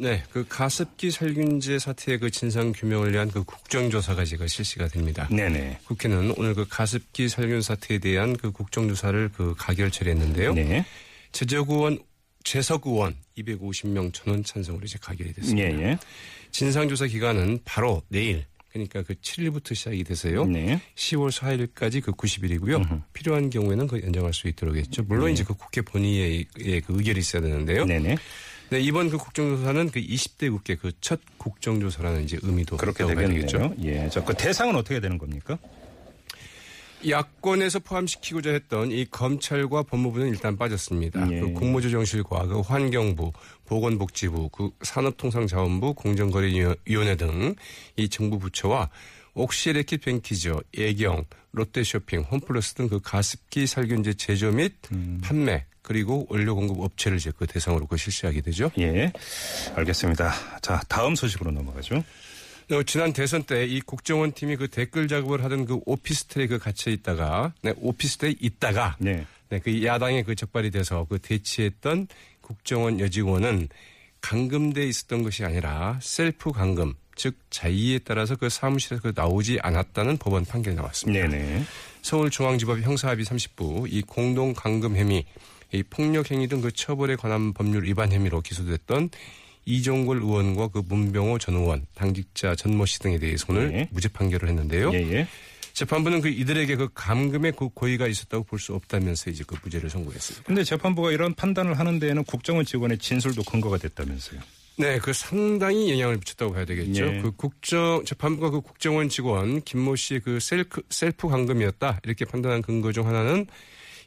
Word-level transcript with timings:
네, 0.00 0.22
그 0.30 0.46
가습기 0.48 1.10
살균제 1.10 1.80
사태의 1.80 2.18
그 2.18 2.30
진상 2.30 2.72
규명을 2.72 3.12
위한 3.12 3.28
그 3.30 3.42
국정조사가 3.42 4.24
지금 4.24 4.46
실시가 4.46 4.86
됩니다. 4.86 5.28
네네. 5.30 5.80
국회는 5.84 6.34
오늘 6.36 6.54
그 6.54 6.66
가습기 6.68 7.28
살균 7.28 7.62
사태에 7.62 7.98
대한 7.98 8.36
그 8.36 8.52
국정조사를 8.52 9.30
그 9.34 9.54
가결 9.58 9.90
처리했는데요. 9.90 10.54
네. 10.54 10.84
제적 11.32 11.70
의원 11.70 11.98
재석 12.44 12.86
의원 12.86 13.16
250명 13.36 14.14
전원 14.14 14.44
찬성으로 14.44 14.84
이제 14.84 14.98
가결이 15.00 15.32
됐습니다. 15.32 15.68
예, 15.68 15.90
예. 15.90 15.98
진상조사 16.52 17.06
기간은 17.06 17.58
바로 17.64 18.02
내일 18.08 18.46
그러니까 18.70 19.02
그 19.02 19.14
7일부터 19.14 19.74
시작이 19.74 20.04
돼서요. 20.04 20.44
네. 20.46 20.80
10월 20.94 21.30
4일까지 21.32 22.02
그 22.02 22.12
90일이고요. 22.12 23.02
필요한 23.12 23.50
경우에는 23.50 23.86
그 23.88 24.00
연장할 24.02 24.32
수 24.32 24.46
있도록 24.46 24.76
했죠. 24.76 25.02
물론 25.02 25.32
이제 25.32 25.42
그 25.42 25.54
국회 25.54 25.80
본의의 25.80 26.46
의 26.56 26.80
그 26.82 26.94
의결이 26.96 27.18
있어야 27.18 27.42
되는데요. 27.42 27.84
네네. 27.84 28.16
네, 28.70 28.80
이번 28.80 29.08
그 29.08 29.16
국정조사는 29.16 29.90
그 29.90 30.00
20대 30.00 30.50
국회 30.50 30.74
그 30.76 30.92
첫 31.00 31.20
국정조사라는 31.38 32.24
이제 32.24 32.38
의미도 32.42 32.76
그렇게 32.76 33.04
되겠네요. 33.06 33.74
예. 33.82 34.08
자, 34.10 34.22
그 34.22 34.34
대상은 34.34 34.76
어떻게 34.76 35.00
되는 35.00 35.16
겁니까? 35.16 35.56
야권에서 37.08 37.78
포함시키고자 37.78 38.50
했던 38.50 38.90
이 38.90 39.06
검찰과 39.06 39.84
법무부는 39.84 40.28
일단 40.28 40.56
빠졌습니다. 40.56 41.30
예. 41.32 41.40
그 41.40 41.52
국무조정실과 41.52 42.46
그 42.46 42.60
환경부, 42.60 43.32
보건복지부, 43.66 44.48
그 44.50 44.70
산업통상자원부, 44.82 45.94
공정거래위원회 45.94 47.16
등 47.16 47.54
이 47.96 48.08
정부 48.08 48.38
부처와 48.38 48.90
옥시레킷 49.34 50.00
뱅키저, 50.02 50.60
예경, 50.76 51.24
롯데쇼핑, 51.52 52.22
홈플러스 52.22 52.74
등 52.74 52.88
그 52.88 53.00
가습기 53.00 53.66
살균제 53.68 54.14
제조 54.14 54.50
및 54.50 54.74
음. 54.92 55.20
판매 55.22 55.64
그리고 55.88 56.26
원료 56.28 56.54
공급 56.54 56.80
업체를 56.80 57.16
이제 57.16 57.32
그 57.36 57.46
대상으로 57.46 57.86
그 57.86 57.96
실시하게 57.96 58.42
되죠. 58.42 58.70
예. 58.78 59.10
알겠습니다. 59.74 60.60
자, 60.60 60.82
다음 60.86 61.14
소식으로 61.14 61.50
넘어가죠. 61.50 62.04
네, 62.68 62.82
지난 62.84 63.14
대선 63.14 63.42
때 63.44 63.64
이 63.64 63.80
국정원 63.80 64.32
팀이 64.32 64.56
그 64.56 64.68
댓글 64.68 65.08
작업을 65.08 65.42
하던 65.42 65.64
그 65.64 65.80
오피스텔에 65.86 66.46
그 66.46 66.58
갇혀 66.58 66.90
있다가, 66.90 67.54
네, 67.62 67.72
오피스텔에 67.78 68.34
있다가, 68.38 68.96
네. 68.98 69.24
네, 69.48 69.58
그 69.60 69.82
야당에 69.82 70.22
그 70.22 70.34
적발이 70.34 70.70
돼서 70.70 71.06
그 71.08 71.18
대치했던 71.18 72.08
국정원 72.42 73.00
여직원은 73.00 73.68
감금돼 74.20 74.86
있었던 74.86 75.22
것이 75.22 75.42
아니라 75.44 75.98
셀프 76.02 76.52
감금, 76.52 76.92
즉 77.16 77.34
자의에 77.48 78.00
따라서 78.00 78.36
그 78.36 78.50
사무실에서 78.50 79.00
그 79.00 79.12
나오지 79.16 79.60
않았다는 79.62 80.18
법원 80.18 80.44
판결이 80.44 80.76
나왔습니다. 80.76 81.26
네네. 81.28 81.64
서울중앙지법 82.02 82.80
형사합의 82.80 83.24
30부 83.24 83.86
이 83.90 84.02
공동 84.02 84.52
감금 84.52 84.94
혐의, 84.96 85.24
이 85.72 85.82
폭력 85.82 86.30
행위 86.30 86.48
등 86.48 86.60
그 86.60 86.72
처벌에 86.72 87.16
관한 87.16 87.52
법률 87.52 87.84
위반 87.84 88.10
혐의로 88.12 88.40
기소됐던 88.40 89.10
이종걸 89.66 90.18
의원과 90.22 90.68
그 90.68 90.82
문병호 90.88 91.38
전 91.38 91.56
의원, 91.56 91.86
당직자 91.94 92.54
전모 92.54 92.86
씨 92.86 92.98
등에 93.00 93.18
대해서 93.18 93.44
오늘 93.50 93.70
네. 93.70 93.88
무죄 93.92 94.08
판결을 94.08 94.48
했는데요. 94.48 94.92
예, 94.94 94.98
예. 95.12 95.28
재판부는 95.74 96.22
그 96.22 96.28
이들에게 96.28 96.74
그 96.74 96.88
감금의 96.94 97.52
그 97.52 97.68
고의가 97.68 98.08
있었다고 98.08 98.44
볼 98.44 98.58
수 98.58 98.74
없다면서 98.74 99.30
이제 99.30 99.44
그 99.46 99.56
무죄를 99.62 99.90
선고했습니다. 99.90 100.44
근데 100.46 100.64
재판부가 100.64 101.12
이런 101.12 101.34
판단을 101.34 101.78
하는 101.78 101.98
데에는 102.00 102.24
국정원 102.24 102.64
직원의 102.64 102.98
진술도 102.98 103.44
근거가 103.44 103.76
됐다면서요. 103.78 104.40
네, 104.78 104.98
그 104.98 105.12
상당히 105.12 105.90
영향을 105.92 106.16
미쳤다고 106.16 106.54
봐야 106.54 106.64
되겠죠. 106.64 107.06
예. 107.06 107.20
그 107.20 107.30
국정 107.32 108.02
재판부가 108.04 108.50
그 108.50 108.60
국정원 108.60 109.08
직원 109.08 109.60
김모 109.62 109.96
씨의 109.96 110.20
그 110.20 110.40
셀프 110.40 110.82
셀프 110.88 111.28
감금이었다 111.28 112.00
이렇게 112.04 112.24
판단한 112.24 112.62
근거 112.62 112.90
중 112.90 113.06
하나는 113.06 113.46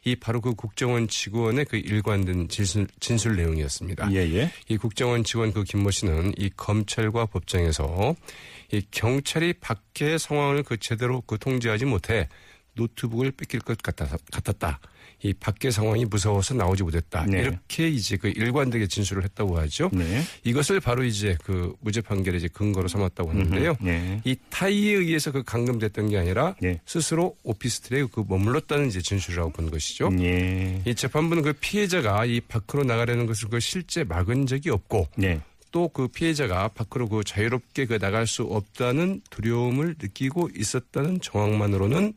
이 0.04 0.16
바로 0.16 0.40
그 0.40 0.54
국정원 0.54 1.06
직원의 1.06 1.66
그 1.66 1.76
일관된 1.76 2.48
진술, 2.48 2.88
진술 2.98 3.36
내용이었습니다. 3.36 4.12
예, 4.12 4.16
예. 4.34 4.50
이 4.68 4.76
국정원 4.76 5.22
직원 5.22 5.52
그 5.52 5.62
김모 5.62 5.90
씨는 5.90 6.34
이 6.36 6.50
검찰과 6.56 7.26
법정에서 7.26 8.16
이 8.72 8.82
경찰이 8.90 9.54
밖의 9.54 10.18
상황을 10.18 10.64
그 10.64 10.76
제대로 10.78 11.20
그 11.20 11.38
통제하지 11.38 11.84
못해 11.84 12.28
노트북을 12.74 13.32
뺏길 13.32 13.60
것 13.60 13.78
같았다. 13.80 14.80
이 15.22 15.32
밖의 15.32 15.70
상황이 15.70 16.04
무서워서 16.04 16.54
나오지 16.54 16.82
못했다. 16.82 17.24
네. 17.26 17.40
이렇게 17.40 17.88
이제 17.88 18.16
그 18.16 18.28
일관되게 18.28 18.86
진술을 18.88 19.22
했다고 19.24 19.58
하죠. 19.60 19.90
네. 19.92 20.22
이것을 20.44 20.80
바로 20.80 21.04
이제 21.04 21.36
그 21.44 21.74
무죄 21.80 22.00
판결의 22.00 22.38
이제 22.38 22.48
근거로 22.48 22.88
삼았다고 22.88 23.30
하는데요. 23.30 23.76
네. 23.80 24.20
이 24.24 24.36
타이에 24.50 24.94
의해서 24.94 25.30
그 25.30 25.42
감금됐던 25.44 26.08
게 26.08 26.18
아니라 26.18 26.56
네. 26.60 26.80
스스로 26.86 27.36
오피스텔에 27.44 28.06
그 28.12 28.24
머물렀다는 28.26 28.88
이제 28.88 29.00
진술이라고 29.00 29.50
본 29.50 29.70
것이죠. 29.70 30.10
예. 30.20 30.82
이 30.84 30.94
재판부는 30.94 31.42
그 31.42 31.52
피해자가 31.52 32.24
이 32.24 32.40
밖으로 32.40 32.82
나가려는 32.82 33.26
것을 33.26 33.48
그 33.48 33.60
실제 33.60 34.04
막은 34.04 34.46
적이 34.46 34.70
없고 34.70 35.08
네. 35.16 35.40
또그 35.70 36.08
피해자가 36.08 36.68
밖으로 36.68 37.08
그 37.08 37.24
자유롭게 37.24 37.86
그 37.86 37.98
나갈 37.98 38.26
수 38.26 38.42
없다는 38.42 39.22
두려움을 39.30 39.96
느끼고 40.00 40.50
있었다는 40.54 41.20
정황만으로는 41.20 42.12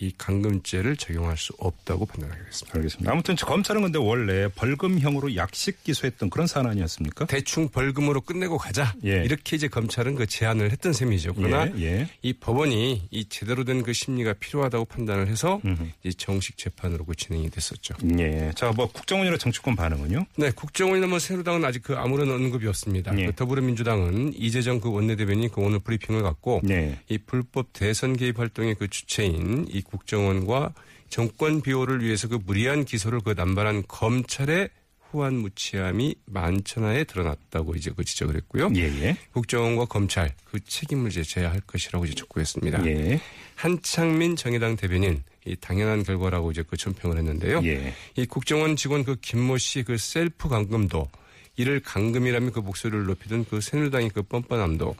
이 0.00 0.12
감금죄를 0.16 0.96
적용할 0.96 1.36
수 1.36 1.52
없다고 1.58 2.06
판단하게 2.06 2.42
됐습니다. 2.44 2.78
알겠습니다. 2.78 3.12
아무튼 3.12 3.36
검찰은 3.36 3.82
근데 3.82 3.98
원래 3.98 4.48
벌금형으로 4.48 5.36
약식 5.36 5.82
기소했던 5.84 6.30
그런 6.30 6.46
사안 6.46 6.66
아니었습니까? 6.66 7.26
대충 7.26 7.68
벌금으로 7.68 8.20
끝내고 8.20 8.56
가자 8.56 8.94
예. 9.04 9.24
이렇게 9.24 9.56
이제 9.56 9.68
검찰은 9.68 10.14
그 10.14 10.26
제안을 10.26 10.70
했던 10.70 10.92
셈이죠. 10.92 11.34
그러나 11.34 11.70
예, 11.78 11.82
예. 11.82 12.08
이 12.22 12.32
법원이 12.32 13.08
이 13.10 13.28
제대로 13.28 13.64
된 13.64 13.80
그 13.80 13.92
심리가 13.94 14.34
필요하다고 14.34 14.84
판단을 14.84 15.28
해서 15.28 15.60
이 16.04 16.12
정식 16.14 16.58
재판으로 16.58 17.04
그 17.04 17.14
진행이 17.14 17.50
됐었죠. 17.50 17.94
예. 18.18 18.52
자, 18.54 18.72
뭐 18.76 18.90
국정원이나 18.90 19.38
정치권 19.38 19.74
반응은요? 19.74 20.26
네, 20.36 20.50
국정원이나 20.50 21.06
뭐 21.06 21.18
새누당은 21.18 21.64
아직 21.64 21.82
그 21.82 21.96
아무런 21.96 22.30
언급이 22.30 22.66
없습니다. 22.66 23.16
예. 23.18 23.26
그 23.26 23.34
더불어민주당은 23.34 24.34
이재정 24.36 24.80
그 24.80 24.90
원내대변인이 24.92 25.48
그 25.48 25.60
오늘 25.62 25.78
브리핑을 25.78 26.22
갖고 26.22 26.60
네. 26.62 26.98
이 27.08 27.18
불법 27.18 27.72
대선 27.72 28.16
개입 28.16 28.38
활동의 28.38 28.74
그 28.74 28.88
주체인 28.88 29.66
이 29.70 29.80
국정원과 29.90 30.72
정권 31.08 31.60
비호를 31.60 32.02
위해서 32.04 32.28
그 32.28 32.38
무리한 32.44 32.84
기소를 32.84 33.20
그 33.20 33.34
남발한 33.36 33.84
검찰의 33.88 34.70
후한 35.10 35.34
무치함이 35.34 36.14
만천하에 36.26 37.04
드러났다고 37.04 37.74
이제 37.74 37.90
그 37.94 38.04
지적을 38.04 38.36
했고요. 38.36 38.70
예, 38.76 38.82
예. 38.82 39.16
국정원과 39.32 39.86
검찰 39.86 40.32
그 40.44 40.60
책임을 40.60 41.10
이제 41.10 41.24
져야 41.24 41.50
할 41.50 41.60
것이라고 41.60 42.04
이제 42.04 42.14
촉구했습니다. 42.14 42.86
예. 42.86 43.20
한창민 43.56 44.36
정의당 44.36 44.76
대변인 44.76 45.24
이 45.44 45.56
당연한 45.56 46.04
결과라고 46.04 46.52
이제 46.52 46.62
그 46.62 46.76
전평을 46.76 47.18
했는데요. 47.18 47.60
예. 47.64 47.92
이 48.16 48.26
국정원 48.26 48.76
직원 48.76 49.04
그 49.04 49.16
김모 49.16 49.58
씨 49.58 49.82
그 49.82 49.98
셀프 49.98 50.48
감금도 50.48 51.08
이를 51.56 51.80
감금이라면 51.80 52.52
그 52.52 52.60
목소리를 52.60 53.04
높이던 53.06 53.46
그 53.46 53.60
새누리당의 53.60 54.10
그 54.10 54.22
뻔뻔함도 54.22 54.94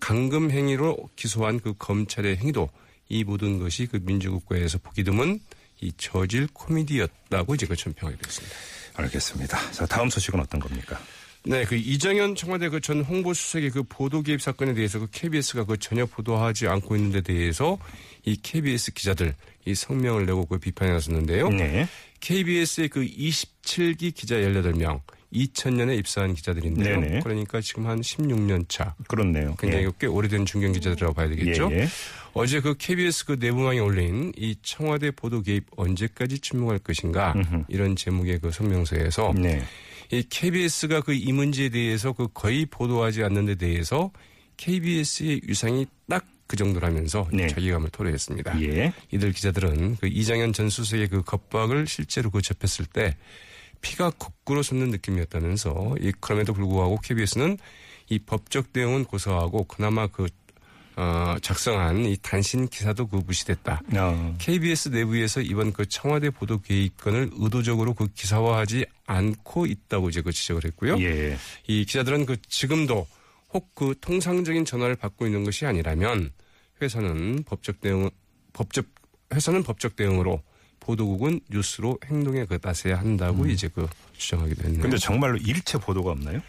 감금 0.00 0.50
행위로 0.50 1.08
기소한 1.16 1.60
그 1.60 1.72
검찰의 1.78 2.36
행위도 2.36 2.68
이 3.08 3.24
모든 3.24 3.58
것이 3.58 3.86
그 3.86 3.98
민주국가에서 4.02 4.78
보기 4.78 5.04
드문 5.04 5.40
이 5.80 5.92
저질 5.96 6.48
코미디였다고 6.52 7.54
이제 7.54 7.66
그 7.66 7.76
전평하게 7.76 8.18
됐습니다. 8.22 8.56
알겠습니다. 8.94 9.70
자, 9.72 9.86
다음 9.86 10.08
소식은 10.08 10.40
어떤 10.40 10.60
겁니까? 10.60 10.98
네, 11.44 11.64
그 11.64 11.76
이정현 11.76 12.34
청와대 12.34 12.68
그 12.68 12.80
전 12.80 13.02
홍보수석의 13.02 13.70
그 13.70 13.82
보도 13.84 14.22
개입 14.22 14.42
사건에 14.42 14.74
대해서 14.74 14.98
그 14.98 15.06
KBS가 15.12 15.64
그 15.64 15.76
전혀 15.76 16.04
보도하지 16.04 16.66
않고 16.66 16.96
있는 16.96 17.12
데 17.12 17.20
대해서 17.20 17.78
이 18.24 18.36
KBS 18.36 18.92
기자들 18.92 19.34
이 19.64 19.74
성명을 19.74 20.26
내고 20.26 20.44
그 20.46 20.58
비판에 20.58 20.92
나섰는데요. 20.92 21.50
네. 21.50 21.86
KBS의 22.20 22.88
그 22.88 23.06
27기 23.06 24.12
기자 24.14 24.36
18명, 24.36 25.00
2000년에 25.32 25.98
입사한 25.98 26.34
기자들인데요. 26.34 27.00
네네. 27.00 27.20
그러니까 27.20 27.60
지금 27.60 27.86
한 27.86 28.00
16년 28.00 28.68
차. 28.68 28.94
그렇네요. 29.08 29.54
굉장히 29.58 29.84
예. 29.86 29.90
꽤 29.98 30.06
오래된 30.06 30.46
중견 30.46 30.72
기자들이라고 30.72 31.14
봐야 31.14 31.28
되겠죠. 31.28 31.68
예, 31.72 31.80
예. 31.80 31.88
어제 32.32 32.60
그 32.60 32.74
KBS 32.76 33.26
그 33.26 33.36
내부망에 33.40 33.78
올린 33.78 34.32
이 34.36 34.56
청와대 34.62 35.10
보도 35.10 35.42
개입 35.42 35.64
언제까지 35.76 36.38
침묵할 36.40 36.78
것인가 36.80 37.34
이런 37.68 37.96
제목의 37.96 38.40
그 38.40 38.50
성명서에서 38.50 39.32
네. 39.36 39.62
이 40.12 40.22
KBS가 40.28 41.00
그 41.00 41.14
이 41.14 41.32
문제에 41.32 41.70
대해서 41.70 42.12
그 42.12 42.28
거의 42.32 42.66
보도하지 42.66 43.24
않는 43.24 43.46
데 43.46 43.54
대해서 43.54 44.10
KBS의 44.56 45.42
위상이 45.44 45.86
딱 46.08 46.24
그 46.46 46.56
정도라면서 46.56 47.28
네. 47.32 47.48
자기감을 47.48 47.90
토로했습니다. 47.90 48.62
예. 48.62 48.92
이들 49.10 49.32
기자들은 49.32 49.96
그 49.96 50.06
이장현 50.06 50.52
전 50.52 50.68
수석의 50.70 51.08
그 51.08 51.22
겁박을 51.22 51.86
실제로 51.86 52.30
그 52.30 52.40
접했을 52.40 52.86
때 52.86 53.16
피가 53.80 54.10
거꾸로 54.10 54.62
솟는 54.62 54.90
느낌이었다면서 54.90 55.96
이 56.00 56.12
그럼에도 56.20 56.52
불구하고 56.52 56.98
KBS는 57.00 57.58
이 58.08 58.18
법적 58.18 58.72
대응은 58.72 59.04
고사하고 59.04 59.64
그나마 59.64 60.06
그 60.06 60.26
어, 60.98 61.36
작성한 61.42 62.06
이 62.06 62.16
단신 62.22 62.68
기사도 62.68 63.06
그 63.06 63.16
무시됐다. 63.16 63.82
어. 63.96 64.34
KBS 64.38 64.88
내부에서 64.88 65.42
이번 65.42 65.74
그 65.74 65.86
청와대 65.86 66.30
보도 66.30 66.62
계획권을 66.62 67.32
의도적으로 67.34 67.92
그 67.92 68.08
기사화하지 68.14 68.86
않고 69.04 69.66
있다고 69.66 70.08
이제 70.08 70.22
그 70.22 70.32
지적을 70.32 70.64
했고요. 70.64 70.98
예. 71.00 71.36
이 71.66 71.84
기자들은 71.84 72.24
그 72.24 72.40
지금도 72.48 73.06
혹 73.52 73.74
그 73.74 73.94
통상적인 74.00 74.64
전화를 74.64 74.96
받고 74.96 75.26
있는 75.26 75.44
것이 75.44 75.66
아니라면 75.66 76.30
회사는 76.80 77.44
법적 77.44 77.80
대응 77.80 78.10
법적 78.52 78.86
회사는 79.32 79.62
법적 79.62 79.96
대응으로 79.96 80.42
보도국은 80.86 81.40
뉴스로 81.50 81.98
행동에 82.06 82.44
그 82.44 82.58
따서야 82.58 82.98
한다고 82.98 83.46
이제 83.46 83.68
그 83.68 83.88
주장하기도 84.16 84.64
했네요. 84.64 84.82
근데 84.82 84.96
정말로 84.96 85.36
일체 85.38 85.78
보도가 85.78 86.12
없나요? 86.12 86.40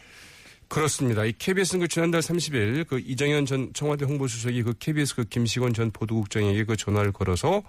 그렇습니다. 0.68 1.25
이 1.25 1.34
KBS는 1.38 1.81
그 1.81 1.88
지난달 1.88 2.22
30일 2.22 2.88
그 2.88 3.00
이정현 3.00 3.45
전 3.45 3.74
청와대 3.74 4.06
홍보수석이 4.06 4.63
그 4.63 4.74
KBS 4.78 5.16
그 5.16 5.24
김시건 5.24 5.74
전 5.74 5.92
보도국장에게 5.92 6.66
그 6.66 6.75
전화를 6.75 7.12
걸어서 7.12 7.63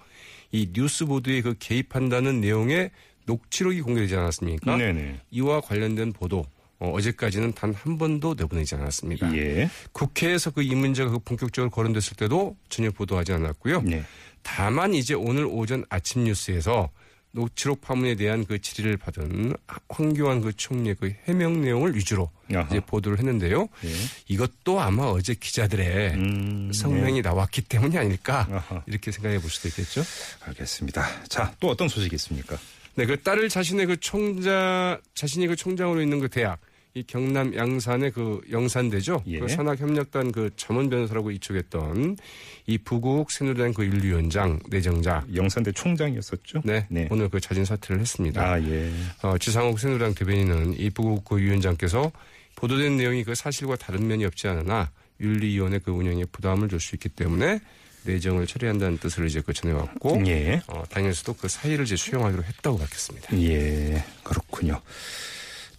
이 0.51 0.69
뉴스 0.73 1.05
보도에 1.05 1.41
그 1.41 1.55
개입한다는 1.57 2.41
내용의 2.41 2.91
녹취록이 3.25 3.81
공개되지 3.81 4.15
않았습니까? 4.15 4.77
네네. 4.77 5.21
이와 5.31 5.61
관련된 5.61 6.13
보도 6.13 6.45
어, 6.79 6.91
어제까지는 6.91 7.53
단 7.53 7.73
한 7.73 7.97
번도 7.97 8.35
내보내지 8.37 8.75
않았습니다. 8.75 9.35
예. 9.37 9.69
국회에서 9.91 10.51
그 10.51 10.61
이 10.61 10.75
문제가 10.75 11.09
그 11.11 11.19
본격적으로 11.19 11.69
거론됐을 11.71 12.15
때도 12.15 12.55
전혀 12.69 12.89
보도하지 12.91 13.33
않았고요. 13.33 13.81
네. 13.81 14.03
다만 14.43 14.93
이제 14.93 15.13
오늘 15.13 15.45
오전 15.45 15.83
아침 15.89 16.23
뉴스에서 16.23 16.89
녹취록 17.31 17.81
파문에 17.81 18.15
대한 18.15 18.43
그 18.45 18.59
질의를 18.59 18.97
받은 18.97 19.53
황교안 19.89 20.41
그 20.41 20.51
총리의 20.53 20.95
그 20.99 21.13
해명 21.27 21.61
내용을 21.61 21.95
위주로 21.95 22.31
아하. 22.51 22.65
이제 22.69 22.79
보도를 22.79 23.19
했는데요. 23.19 23.67
예. 23.85 23.93
이것도 24.29 24.79
아마 24.79 25.03
어제 25.03 25.35
기자들의 25.35 26.13
음, 26.15 26.71
성명이 26.73 27.21
나왔기 27.21 27.61
때문이 27.63 27.97
아닐까 27.97 28.47
아하. 28.51 28.83
이렇게 28.87 29.11
생각해 29.11 29.39
볼 29.41 29.49
수도 29.51 29.67
있겠죠. 29.67 30.01
알겠습니다. 30.45 31.05
자, 31.27 31.53
또 31.59 31.67
어떤 31.69 31.87
소식이 31.87 32.15
있습니까? 32.15 32.57
네, 32.95 33.05
그 33.05 33.21
딸을 33.21 33.49
자신의 33.49 33.85
그 33.85 33.97
총장 33.99 34.99
자신이 35.13 35.45
그 35.47 35.55
총장으로 35.55 36.01
있는 36.01 36.19
그 36.19 36.29
대학 36.29 36.59
이 36.95 37.03
경남 37.03 37.55
양산의 37.55 38.11
그 38.11 38.41
영산대죠. 38.51 39.23
예. 39.27 39.39
그 39.39 39.47
산학협력단 39.47 40.31
그 40.31 40.49
전문 40.55 40.89
변호사라고 40.89 41.29
이쪽했던 41.31 42.17
이 42.65 42.77
부국 42.79 43.29
새누리당 43.31 43.73
그 43.73 43.85
윤리위원장 43.85 44.59
내정자. 44.69 45.23
영산대 45.33 45.71
총장이었었죠? 45.73 46.61
네, 46.65 46.87
네. 46.89 47.07
오늘 47.11 47.29
그 47.29 47.39
자진 47.39 47.63
사퇴를 47.63 48.01
했습니다. 48.01 48.41
아, 48.41 48.59
예. 48.61 48.91
어, 49.21 49.37
지상욱 49.37 49.79
새누리당 49.79 50.15
대변인은 50.15 50.79
이 50.79 50.89
부국 50.89 51.25
그 51.25 51.37
위원장께서 51.37 52.11
보도된 52.55 52.97
내용이 52.97 53.23
그 53.23 53.35
사실과 53.35 53.75
다른 53.75 54.07
면이 54.07 54.25
없지 54.25 54.47
않으나 54.47 54.89
윤리위원회 55.21 55.79
그 55.79 55.91
운영에 55.91 56.25
부담을 56.31 56.69
줄 56.69 56.79
수 56.79 56.95
있기 56.95 57.09
때문에 57.09 57.59
내정을 58.03 58.47
처리한다는 58.47 58.97
뜻을 58.97 59.27
이제 59.27 59.41
그 59.45 59.53
전해왔고 59.53 60.23
예. 60.25 60.61
어, 60.67 60.83
당에서도 60.89 61.33
그 61.33 61.47
사의를 61.47 61.85
이제 61.85 61.95
수용하기로 61.95 62.43
했다고 62.43 62.77
밝혔습니다. 62.79 63.37
예, 63.37 64.03
그렇군요. 64.23 64.81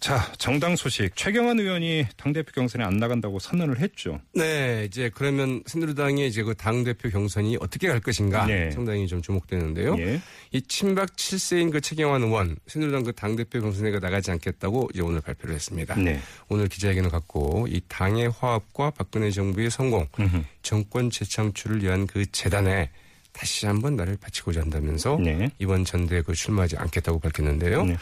자, 0.01 0.31
정당 0.39 0.75
소식. 0.75 1.15
최경환 1.15 1.59
의원이 1.59 2.07
당대표 2.17 2.51
경선에 2.53 2.83
안 2.83 2.97
나간다고 2.97 3.37
선언을 3.37 3.79
했죠. 3.81 4.19
네, 4.33 4.85
이제 4.87 5.11
그러면 5.13 5.61
새누리당의 5.67 6.27
이제 6.27 6.41
그 6.41 6.55
당 6.55 6.83
대표 6.83 7.07
경선이 7.09 7.57
어떻게 7.61 7.87
갈 7.87 7.99
것인가 7.99 8.47
네. 8.47 8.71
상당히 8.71 9.05
좀 9.07 9.21
주목되는데요. 9.21 9.95
예. 9.99 10.19
이 10.53 10.61
친박 10.63 11.15
7세인 11.15 11.71
그 11.71 11.81
최경환 11.81 12.23
의원 12.23 12.57
새누리당 12.65 13.03
그 13.03 13.11
당 13.13 13.35
대표 13.35 13.61
경선에 13.61 13.91
그 13.91 13.97
나가지 13.97 14.31
않겠다고 14.31 14.89
이제 14.91 15.03
오늘 15.03 15.21
발표를 15.21 15.53
했습니다. 15.53 15.93
네. 15.95 16.19
오늘 16.49 16.67
기자회견을 16.67 17.11
갖고 17.11 17.67
이 17.69 17.79
당의 17.87 18.31
화합과 18.31 18.89
박근혜 18.91 19.29
정부의 19.29 19.69
성공, 19.69 20.07
음흠. 20.19 20.41
정권 20.63 21.11
재창출을 21.11 21.83
위한 21.83 22.07
그 22.07 22.25
재단에 22.31 22.89
다시 23.33 23.65
한번 23.65 23.95
나를 23.95 24.17
바치고자 24.17 24.61
한다면서 24.61 25.17
네. 25.21 25.49
이번 25.59 25.85
전대에 25.85 26.21
그 26.21 26.33
출마하지 26.33 26.77
않겠다고 26.77 27.19
밝혔는데요. 27.19 27.85
네. 27.85 27.97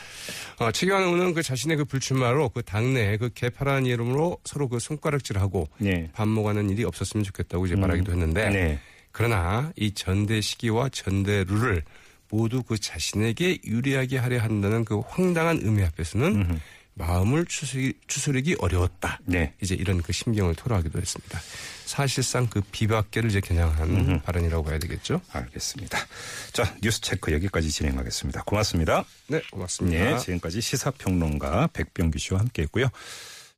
어, 0.60 0.72
최경환 0.72 1.04
의원은 1.04 1.34
그 1.34 1.44
자신의 1.44 1.78
그 1.78 1.86
불출마로 1.86 2.50
그 2.50 2.64
당내에 2.64 3.18
그 3.18 3.30
개파라는 3.34 3.86
이름으로 3.86 4.38
서로 4.44 4.68
그 4.68 4.80
손가락질하고 4.80 5.68
네. 5.78 6.10
반목하는 6.14 6.70
일이 6.70 6.84
없었으면 6.84 7.24
좋겠다고 7.24 7.68
이제 7.68 7.76
말하기도 7.76 8.12
했는데 8.12 8.50
네. 8.50 8.80
그러나 9.12 9.72
이 9.76 9.94
전대 9.94 10.42
시기와 10.42 10.90
전대 10.90 11.44
룰을 11.44 11.84
모두 12.30 12.62
그 12.64 12.78
자신에게 12.78 13.60
유리하게 13.66 14.18
하려 14.18 14.40
한다는 14.40 14.86
그 14.86 15.00
황당한 15.00 15.60
의미 15.62 15.84
앞에서는 15.84 16.60
마음을 17.00 17.46
추스리, 17.46 17.94
추스리기 18.08 18.58
어려웠다. 18.60 19.22
네. 19.24 19.54
이제 19.62 19.74
이런 19.74 20.02
그 20.02 20.12
심경을 20.12 20.54
토로하기도 20.56 21.00
했습니다. 21.00 21.40
사실상 21.86 22.46
그 22.48 22.62
비박계를 22.62 23.30
이제 23.30 23.40
겨냥한 23.40 24.22
발언이라고 24.22 24.64
봐야 24.64 24.78
되겠죠. 24.78 25.22
알겠습니다. 25.32 25.98
자, 26.52 26.76
뉴스 26.82 27.02
체크 27.02 27.32
여기까지 27.32 27.72
진행하겠습니다. 27.72 28.44
고맙습니다. 28.44 29.06
네, 29.28 29.42
고맙습니다. 29.50 30.04
네, 30.04 30.20
지금까지 30.20 30.60
시사평론가 30.60 31.68
백병규 31.74 32.20
씨와 32.20 32.42
함께 32.42 32.64
했고요. 32.64 32.90